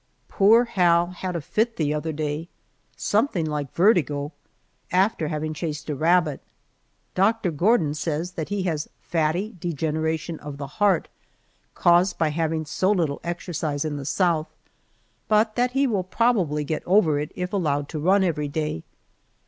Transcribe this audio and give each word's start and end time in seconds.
Poor 0.27 0.63
Hal 0.65 1.11
had 1.11 1.35
a 1.35 1.41
fit 1.41 1.75
the 1.75 1.93
other 1.93 2.11
day, 2.11 2.49
something 2.95 3.45
like 3.45 3.71
vertigo, 3.71 4.31
after 4.91 5.27
having 5.27 5.53
chased 5.53 5.87
a 5.91 5.95
rabbit. 5.95 6.41
Doctor 7.13 7.51
Gordon 7.51 7.93
says 7.93 8.31
that 8.31 8.49
he 8.49 8.63
has 8.63 8.89
fatty 8.99 9.55
degeneration 9.59 10.39
of 10.39 10.57
the 10.57 10.65
heart, 10.65 11.07
caused 11.75 12.17
by 12.17 12.29
having 12.29 12.65
so 12.65 12.89
little 12.89 13.21
exercise 13.23 13.85
in 13.85 13.97
the 13.97 14.03
South, 14.05 14.47
but 15.27 15.55
that 15.55 15.73
he 15.73 15.85
will 15.85 16.03
probably 16.03 16.63
get 16.63 16.81
over 16.87 17.19
it 17.19 17.31
if 17.35 17.53
allowed 17.53 17.87
to 17.89 17.99
run 17.99 18.23
every 18.23 18.47
day. 18.47 18.81